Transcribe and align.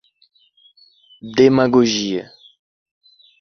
demagogia 1.35 2.23